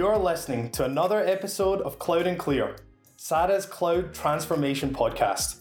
[0.00, 2.74] You're listening to another episode of Cloud and Clear,
[3.18, 5.56] SADA's Cloud Transformation Podcast.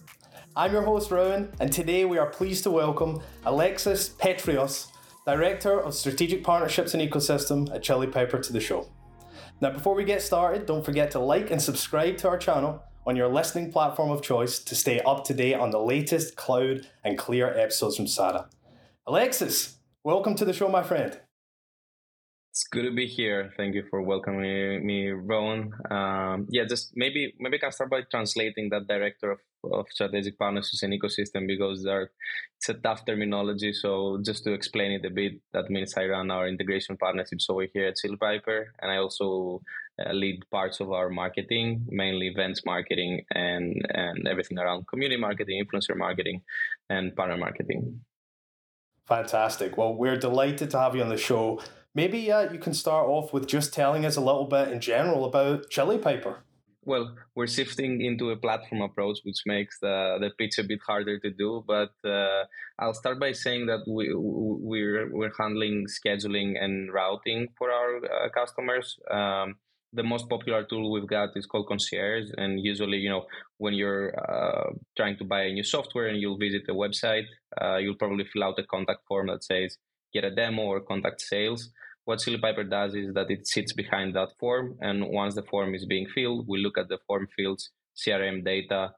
[0.55, 4.87] I'm your host, Rowan, and today we are pleased to welcome Alexis Petrichos,
[5.25, 8.89] Director of Strategic Partnerships and Ecosystem at Chili Piper, to the show.
[9.59, 13.17] Now, before we get started, don't forget to like and subscribe to our channel on
[13.17, 17.17] your listening platform of choice to stay up to date on the latest Cloud and
[17.17, 18.47] Clear episodes from SADA.
[19.05, 21.19] Alexis, welcome to the show, my friend.
[22.51, 23.53] It's good to be here.
[23.57, 25.71] Thank you for welcoming me, Rowan.
[25.91, 29.39] Um, yeah, just maybe maybe I can start by translating that director of,
[29.71, 32.09] of strategic partnerships and ecosystem because are,
[32.57, 33.71] it's a tough terminology.
[33.71, 37.67] So just to explain it a bit, that means I run our integration partnerships over
[37.71, 39.61] here at Chili Piper, and I also
[40.03, 45.63] uh, lead parts of our marketing, mainly events marketing and and everything around community marketing,
[45.63, 46.41] influencer marketing,
[46.89, 48.01] and partner marketing.
[49.07, 49.77] Fantastic.
[49.77, 51.61] Well, we're delighted to have you on the show.
[51.95, 55.25] Maybe uh, you can start off with just telling us a little bit in general
[55.25, 56.43] about Chili Piper.
[56.85, 61.19] Well, we're shifting into a platform approach, which makes the, the pitch a bit harder
[61.19, 61.63] to do.
[61.67, 62.45] But uh,
[62.79, 68.29] I'll start by saying that we, we're, we're handling scheduling and routing for our uh,
[68.29, 68.97] customers.
[69.11, 69.55] Um,
[69.93, 73.25] the most popular tool we've got is called concierge and usually you know
[73.57, 77.25] when you're uh, trying to buy a new software and you'll visit a website
[77.59, 79.77] uh, you'll probably fill out a contact form that says
[80.13, 81.69] get a demo or contact sales
[82.09, 85.75] what Chili Piper does is that it sits behind that form, and once the form
[85.75, 88.93] is being filled, we look at the form fields, CRM data,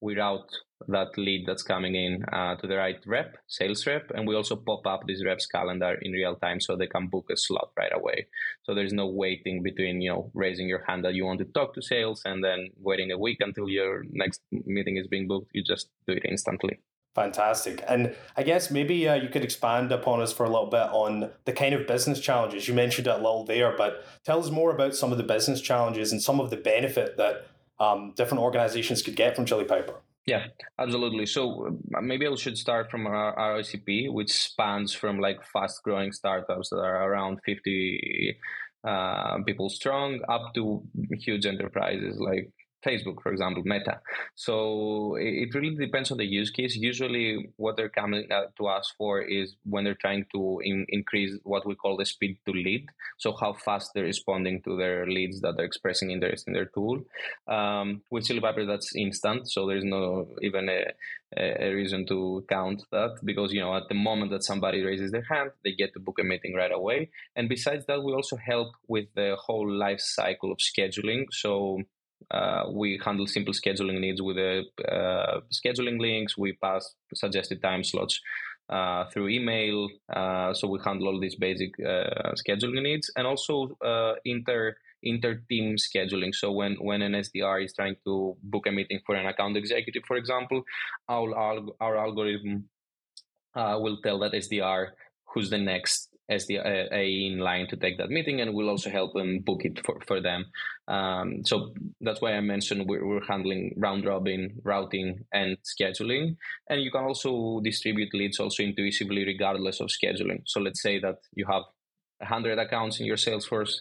[0.00, 0.50] we route
[0.88, 4.56] that lead that's coming in uh, to the right rep, sales rep, and we also
[4.56, 7.94] pop up this rep's calendar in real time so they can book a slot right
[7.94, 8.26] away.
[8.64, 11.72] So there's no waiting between you know raising your hand that you want to talk
[11.74, 15.52] to sales and then waiting a week until your next meeting is being booked.
[15.54, 16.80] You just do it instantly.
[17.16, 17.82] Fantastic.
[17.88, 21.30] And I guess maybe uh, you could expand upon us for a little bit on
[21.46, 22.68] the kind of business challenges.
[22.68, 25.62] You mentioned it a little there, but tell us more about some of the business
[25.62, 27.46] challenges and some of the benefit that
[27.80, 29.94] um, different organizations could get from Chili Piper.
[30.26, 31.24] Yeah, absolutely.
[31.24, 36.12] So uh, maybe I should start from our, ICP, which spans from like fast growing
[36.12, 38.36] startups that are around 50
[38.86, 40.82] uh, people strong up to
[41.18, 42.52] huge enterprises like
[42.84, 44.00] Facebook, for example, Meta.
[44.34, 46.76] So it really depends on the use case.
[46.76, 51.66] Usually, what they're coming to us for is when they're trying to in, increase what
[51.66, 52.86] we call the speed to lead.
[53.18, 57.02] So how fast they're responding to their leads that they're expressing interest in their tool.
[57.48, 59.50] Um, with Chili Piper, that's instant.
[59.50, 60.84] So there's no even a,
[61.36, 65.26] a reason to count that because you know at the moment that somebody raises their
[65.28, 67.10] hand, they get to book a meeting right away.
[67.34, 71.26] And besides that, we also help with the whole life cycle of scheduling.
[71.30, 71.82] So
[72.30, 76.36] uh, we handle simple scheduling needs with the uh, scheduling links.
[76.36, 78.20] We pass suggested time slots
[78.68, 79.88] uh, through email.
[80.12, 85.40] Uh, so we handle all these basic uh, scheduling needs and also uh, inter inter
[85.48, 86.34] team scheduling.
[86.34, 90.02] So when when an SDR is trying to book a meeting for an account executive,
[90.06, 90.62] for example,
[91.08, 92.68] our our, our algorithm
[93.54, 94.88] will tell that SDR
[95.26, 98.90] who's the next as the uh, in line to take that meeting, and we'll also
[98.90, 100.46] help them book it for, for them.
[100.88, 106.36] Um, so that's why I mentioned we're, we're, handling round robin, routing, and scheduling.
[106.68, 110.42] And you can also distribute leads also intuitively, regardless of scheduling.
[110.46, 111.62] So let's say that you have
[112.18, 113.74] 100 accounts in your Salesforce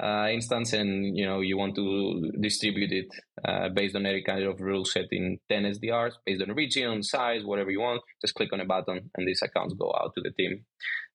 [0.00, 3.08] uh, instance, and you know you want to distribute it
[3.44, 7.44] uh, based on any kind of rule set in 10 SDRs, based on region, size,
[7.44, 8.00] whatever you want.
[8.20, 10.64] Just click on a button, and these accounts go out to the team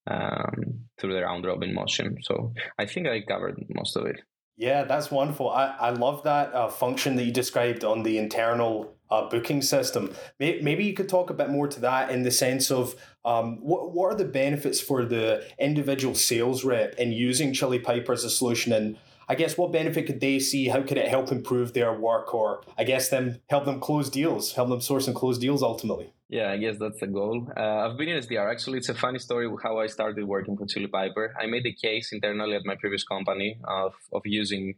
[0.07, 2.17] um, through the round robin motion.
[2.21, 4.21] So I think I covered most of it.
[4.57, 5.49] Yeah, that's wonderful.
[5.49, 10.13] I, I love that uh, function that you described on the internal uh, booking system.
[10.39, 12.95] Maybe you could talk a bit more to that in the sense of
[13.25, 18.13] um, what, what are the benefits for the individual sales rep in using Chili Piper
[18.13, 18.97] as a solution and
[19.27, 20.67] I guess what benefit could they see?
[20.67, 24.53] How could it help improve their work, or I guess them help them close deals,
[24.53, 26.13] help them source and close deals ultimately?
[26.27, 27.51] Yeah, I guess that's the goal.
[27.55, 28.49] Uh, I've been in SDR.
[28.49, 31.35] Actually, it's a funny story how I started working for Chili Piper.
[31.39, 34.75] I made a case internally at my previous company of of using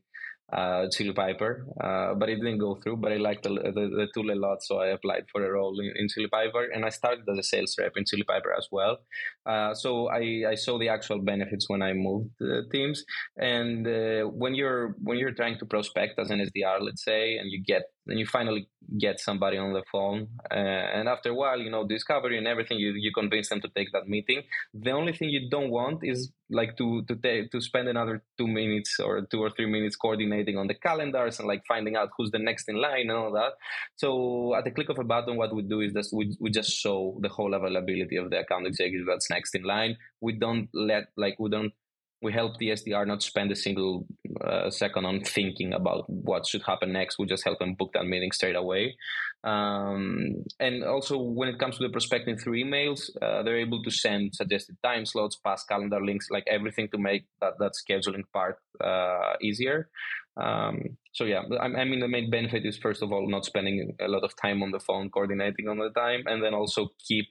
[0.51, 2.97] uh, Chili Piper, uh, but it didn't go through.
[2.97, 5.77] But I liked the, the, the, tool a lot, so I applied for a role
[5.79, 8.67] in, in Chili Piper, and I started as a sales rep in Chili Piper as
[8.71, 8.97] well.
[9.45, 12.31] Uh, so I, I saw the actual benefits when I moved
[12.71, 13.03] teams,
[13.37, 17.51] and uh, when you're when you're trying to prospect as an SDR, let's say, and
[17.51, 18.67] you get then you finally
[18.97, 20.55] get somebody on the phone uh,
[20.97, 23.91] and after a while you know discovery and everything you, you convince them to take
[23.91, 24.41] that meeting.
[24.73, 28.47] The only thing you don't want is like to to take to spend another two
[28.47, 32.31] minutes or two or three minutes coordinating on the calendars and like finding out who's
[32.31, 33.53] the next in line and all that.
[33.95, 36.71] So at the click of a button what we do is just we, we just
[36.71, 39.97] show the whole availability of the account executive that's next in line.
[40.21, 41.73] We don't let like we don't
[42.21, 44.05] we help the SDR not spend a single
[44.43, 47.19] uh, second on thinking about what should happen next.
[47.19, 48.95] We just help them book that meeting straight away.
[49.43, 53.91] Um, and also, when it comes to the prospecting through emails, uh, they're able to
[53.91, 58.57] send suggested time slots, past calendar links, like everything to make that, that scheduling part
[58.83, 59.89] uh, easier.
[60.37, 64.07] Um, so yeah, I, mean the main benefit is first of all not spending a
[64.07, 67.25] lot of time on the phone coordinating on the time, and then also keep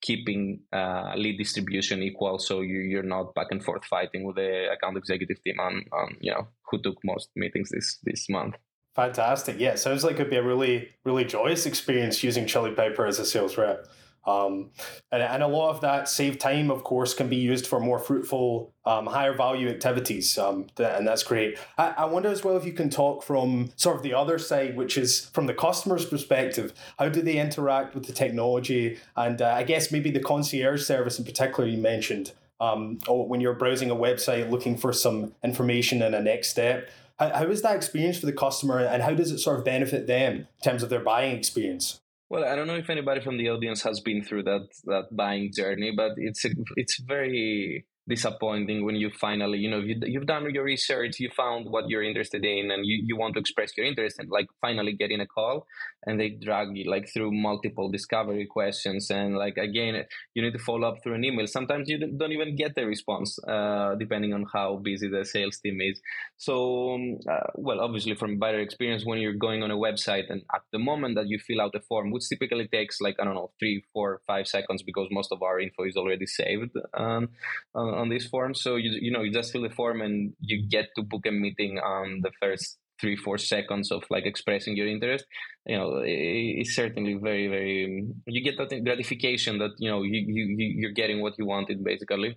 [0.00, 4.68] keeping uh, lead distribution equal, so you, you're not back and forth fighting with the
[4.70, 8.54] account executive team on on you know who took most meetings this this month.
[8.94, 9.58] Fantastic.
[9.58, 13.26] Yeah, sounds like it'd be a really really joyous experience using Chili Piper as a
[13.26, 13.88] sales rep.
[14.24, 14.70] Um,
[15.10, 17.98] and, and a lot of that saved time, of course, can be used for more
[17.98, 20.38] fruitful, um, higher value activities.
[20.38, 21.58] Um, and that's great.
[21.76, 24.76] I, I wonder as well if you can talk from sort of the other side,
[24.76, 26.72] which is from the customer's perspective.
[26.98, 28.98] How do they interact with the technology?
[29.16, 32.32] And uh, I guess maybe the concierge service in particular you mentioned.
[32.60, 36.88] Um, or when you're browsing a website looking for some information and a next step.
[37.18, 40.06] How, how is that experience for the customer and how does it sort of benefit
[40.06, 42.01] them in terms of their buying experience?
[42.32, 45.52] Well, I don't know if anybody from the audience has been through that that buying
[45.54, 50.52] journey, but it's a, it's very disappointing when you finally you know you, you've done
[50.52, 53.86] your research you found what you're interested in and you, you want to express your
[53.86, 55.66] interest and like finally getting a call
[56.06, 60.04] and they drag you like through multiple discovery questions and like again
[60.34, 61.46] you need to follow up through an email.
[61.46, 65.80] Sometimes you don't even get the response uh, depending on how busy the sales team
[65.80, 66.00] is.
[66.36, 70.42] So um, uh, well obviously from buyer experience when you're going on a website and
[70.54, 73.34] at the moment that you fill out a form which typically takes like i don't
[73.34, 77.28] know three four five seconds because most of our info is already saved um,
[77.92, 78.54] on this form.
[78.54, 81.30] So you you know you just fill the form and you get to book a
[81.30, 85.24] meeting on the first three four seconds of like expressing your interest.
[85.66, 90.44] You know it's certainly very very you get that gratification that you know you, you
[90.80, 92.36] you're getting what you wanted basically,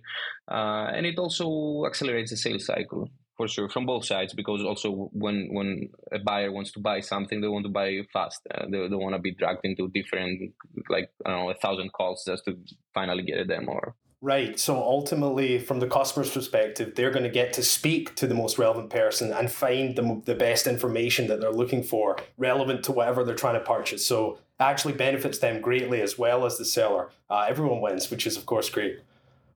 [0.50, 5.10] uh, and it also accelerates the sales cycle for sure from both sides because also
[5.12, 8.88] when when a buyer wants to buy something they want to buy fast uh, they
[8.88, 10.54] don't want to be dragged into different
[10.88, 12.56] like i don't know a thousand calls just to
[12.94, 13.94] finally get a demo or
[14.26, 14.58] Right.
[14.58, 18.58] So ultimately, from the customer's perspective, they're going to get to speak to the most
[18.58, 23.22] relevant person and find the, the best information that they're looking for, relevant to whatever
[23.22, 24.04] they're trying to purchase.
[24.04, 27.10] So actually benefits them greatly as well as the seller.
[27.30, 28.98] Uh, everyone wins, which is, of course, great.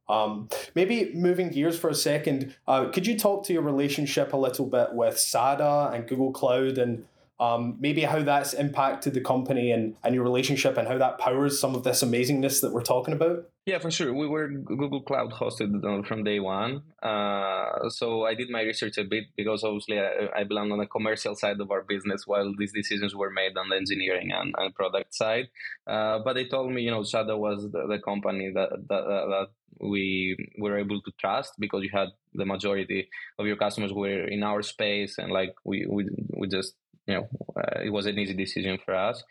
[0.09, 4.37] Um, maybe moving gears for a second, uh, could you talk to your relationship a
[4.37, 7.09] little bit with SADA and Google Cloud and
[7.41, 11.59] um, maybe how that's impacted the company and, and your relationship and how that powers
[11.59, 13.50] some of this amazingness that we're talking about?
[13.67, 14.13] Yeah, for sure.
[14.15, 16.83] We were Google Cloud hosted from day one.
[17.03, 20.87] Uh, so I did my research a bit because obviously I, I, belong on the
[20.87, 24.75] commercial side of our business while these decisions were made on the engineering and, and
[24.75, 25.49] product side.
[25.87, 29.47] Uh, but they told me, you know, SADA was the, the company that, that, that
[29.79, 33.09] we were able to trust because you had the majority
[33.39, 36.75] of your customers were in our space and like we, we, we just
[37.07, 39.23] you know, uh, it was an easy decision for us.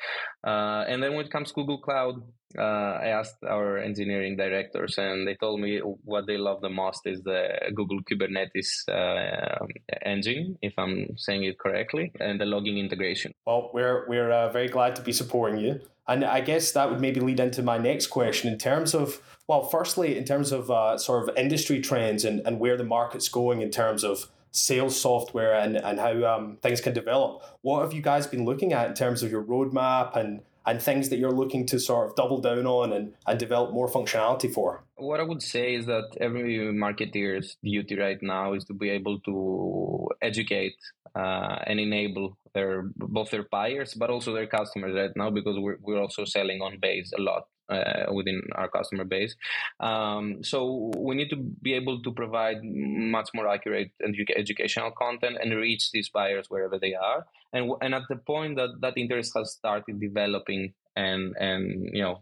[0.45, 2.21] Uh, and then when it comes to Google Cloud,
[2.57, 7.01] uh, I asked our engineering directors, and they told me what they love the most
[7.05, 9.65] is the Google Kubernetes uh,
[10.03, 13.33] engine, if I'm saying it correctly, and the logging integration.
[13.45, 16.99] Well, we're we're uh, very glad to be supporting you, and I guess that would
[16.99, 20.97] maybe lead into my next question in terms of well, firstly, in terms of uh,
[20.97, 25.53] sort of industry trends and, and where the market's going in terms of sales software
[25.53, 27.43] and, and how um, things can develop.
[27.61, 31.09] What have you guys been looking at in terms of your roadmap and, and things
[31.09, 34.83] that you're looking to sort of double down on and, and develop more functionality for?
[34.95, 39.19] What I would say is that every marketeer's duty right now is to be able
[39.21, 40.75] to educate
[41.15, 45.77] uh, and enable their both their buyers but also their customers right now because we're,
[45.81, 49.35] we're also selling on base a lot uh, within our customer base.
[49.79, 55.37] Um, so we need to be able to provide much more accurate edu- educational content
[55.41, 57.25] and reach these buyers wherever they are.
[57.53, 62.21] And and at the point that that interest has started developing and and you know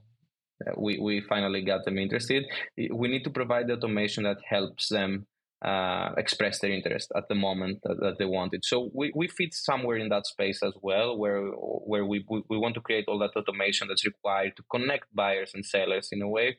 [0.76, 2.44] we, we finally got them interested
[2.92, 5.28] we need to provide the automation that helps them
[5.64, 8.64] uh, express their interest at the moment that, that, they wanted.
[8.64, 12.76] So we, we fit somewhere in that space as well, where where we, we, want
[12.76, 16.58] to create all that automation that's required to connect buyers and sellers in a way,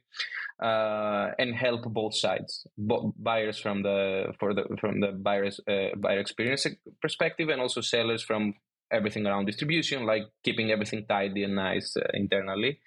[0.61, 6.19] uh, and help both sides, buyers from the for the from the buyers uh, buyer
[6.19, 6.67] experience
[7.01, 8.55] perspective, and also sellers from
[8.91, 12.81] everything around distribution, like keeping everything tidy and nice uh, internally.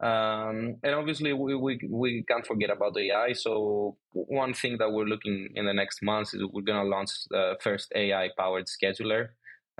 [0.00, 3.32] Um, and obviously, we, we, we can't forget about AI.
[3.32, 7.10] So, one thing that we're looking in the next months is we're going to launch
[7.30, 9.30] the first AI powered scheduler.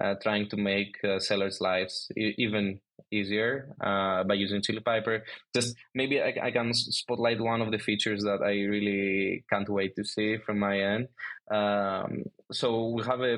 [0.02, 5.22] Uh, trying to make uh, sellers' lives e- even easier uh, by using Chili Piper.
[5.54, 9.94] Just maybe I, I, can spotlight one of the features that I really can't wait
[9.96, 11.08] to see from my end.
[11.50, 13.34] Um, so we have a,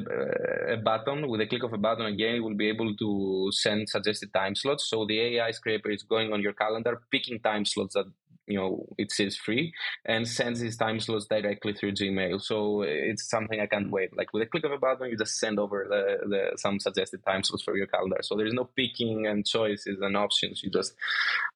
[0.72, 3.88] a, button with a click of a button again, you will be able to send
[3.88, 4.88] suggested time slots.
[4.88, 8.06] So the AI scraper is going on your calendar, picking time slots that
[8.48, 9.72] you know it says free
[10.04, 12.40] and sends these time slots directly through Gmail.
[12.42, 14.16] So it's something I can't wait.
[14.16, 17.24] Like with a click of a button, you just send over the, the some suggested
[17.24, 18.18] time slots for your calendar.
[18.22, 20.62] So there's no picking and choices and options.
[20.62, 20.94] You just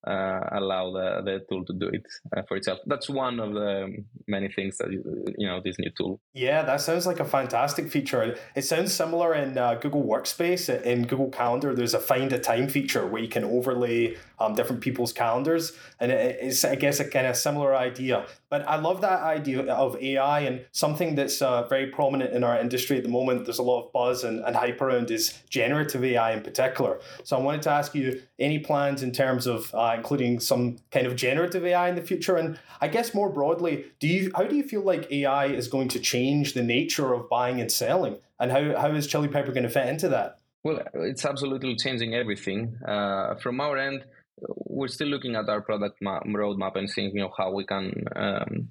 [0.07, 2.07] uh, allow the, the tool to do it
[2.37, 2.81] uh, for itself.
[2.87, 6.21] That's one of the many things that you know this new tool.
[6.35, 8.37] Yeah, that sounds like a fantastic feature.
[8.55, 10.69] It sounds similar in uh, Google Workspace.
[10.83, 14.83] In Google Calendar, there's a find a time feature where you can overlay um, different
[14.83, 18.27] people's calendars, and it's guess a kind of similar idea.
[18.51, 22.59] But I love that idea of AI and something that's uh, very prominent in our
[22.59, 23.45] industry at the moment.
[23.47, 26.99] There's a lot of buzz and, and hype around is generative AI in particular.
[27.23, 31.07] So I wanted to ask you any plans in terms of uh, including some kind
[31.07, 34.57] of generative AI in the future, and I guess more broadly, do you how do
[34.57, 38.51] you feel like AI is going to change the nature of buying and selling, and
[38.51, 40.39] how how is Chili Piper going to fit into that?
[40.65, 42.77] Well, it's absolutely changing everything.
[42.87, 44.05] Uh, from our end,
[44.49, 48.05] we're still looking at our product map, roadmap and seeing you know how we can
[48.17, 48.69] um,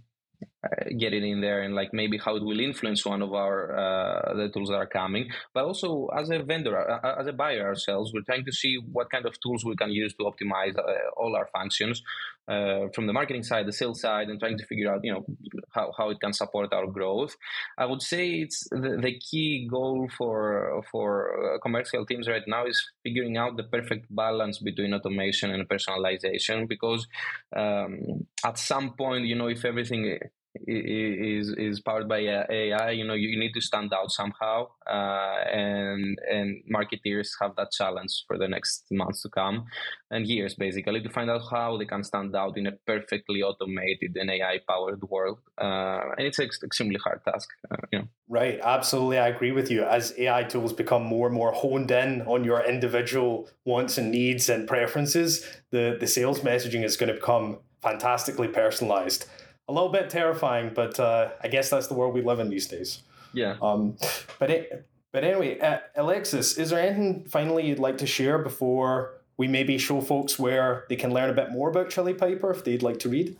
[0.98, 4.34] get it in there and like maybe how it will influence one of our uh,
[4.36, 5.28] the tools that are coming.
[5.54, 8.78] But also as a vendor uh, uh, as a buyer ourselves we're trying to see
[8.92, 10.84] what kind of tools we can use to optimize uh,
[11.18, 12.04] all our functions
[12.48, 15.26] uh, from the marketing side the sales side and trying to figure out you know
[15.72, 17.36] how, how it can support our growth.
[17.78, 22.80] I would say it's the, the key goal for for commercial teams right now is
[23.04, 27.08] figuring out the perfect balance between automation and personalization because
[27.56, 30.20] um, at some point you know if everything
[30.68, 32.92] is is powered by AI.
[32.92, 38.24] You know, you need to stand out somehow, uh, and and marketeers have that challenge
[38.28, 39.66] for the next months to come
[40.10, 44.16] and years, basically, to find out how they can stand out in a perfectly automated
[44.16, 45.40] and AI powered world.
[45.60, 47.50] Uh, and it's an extremely hard task.
[47.72, 48.08] Uh, you know.
[48.28, 49.84] Right, absolutely, I agree with you.
[49.84, 54.50] As AI tools become more and more honed in on your individual wants and needs
[54.50, 59.26] and preferences, the the sales messaging is going to become fantastically personalized
[59.72, 62.68] a little bit terrifying, but uh, I guess that's the world we live in these
[62.68, 63.02] days.
[63.34, 63.56] Yeah.
[63.62, 63.96] Um,
[64.38, 69.14] but it, but anyway, uh, Alexis, is there anything finally you'd like to share before
[69.38, 72.66] we maybe show folks where they can learn a bit more about Chili Piper if
[72.66, 73.38] they'd like to read?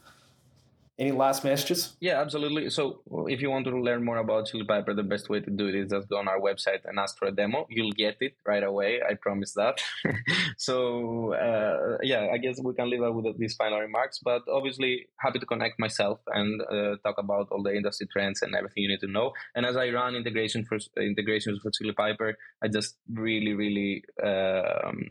[1.00, 1.96] Any last messages?
[2.00, 2.70] Yeah, absolutely.
[2.70, 5.68] So, if you want to learn more about Chili Piper, the best way to do
[5.68, 7.66] it is just go on our website and ask for a demo.
[7.70, 9.00] You'll get it right away.
[9.02, 9.82] I promise that.
[10.58, 14.20] so, uh, yeah, I guess we can leave out with these final remarks.
[14.24, 18.54] But obviously, happy to connect myself and uh, talk about all the industry trends and
[18.54, 19.32] everything you need to know.
[19.56, 25.08] And as I run integration for integrations for Chili Piper, I just really, really um,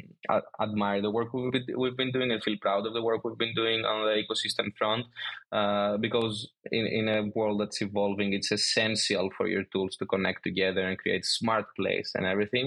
[0.61, 3.39] admire the work we've been, we've been doing and feel proud of the work we've
[3.39, 5.07] been doing on the ecosystem front.
[5.51, 10.07] Uh, uh, because in, in a world that's evolving, it's essential for your tools to
[10.07, 12.67] connect together and create smart plays and everything.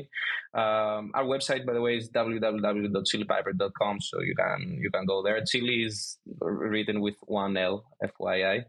[0.53, 5.43] Um, our website, by the way, is www.chilipiper.com, so you can you can go there.
[5.45, 8.65] Chili is written with one L, FYI,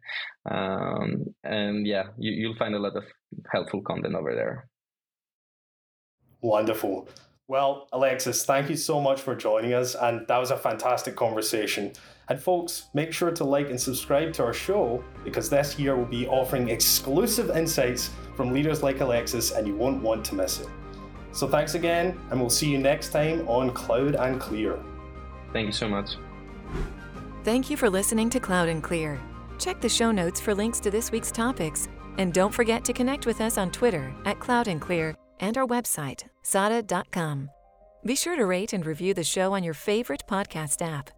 [0.50, 3.05] um, and yeah, you, you'll find a lot of
[3.53, 4.69] helpful content over there.
[6.41, 7.09] Wonderful.
[7.46, 11.92] Well, Alexis, thank you so much for joining us, and that was a fantastic conversation.
[12.28, 16.06] And folks, make sure to like and subscribe to our show because this year we'll
[16.06, 20.68] be offering exclusive insights from leaders like Alexis, and you won't want to miss it.
[21.32, 24.78] So thanks again, and we'll see you next time on Cloud and Clear.
[25.52, 26.16] Thank you so much.
[27.42, 29.20] Thank you for listening to Cloud and Clear.
[29.58, 33.26] Check the show notes for links to this week's topics, and don't forget to connect
[33.26, 37.50] with us on Twitter at Cloud and Clear and our website, sada.com.
[38.05, 41.11] Be sure to rate and review the show on your favorite podcast app.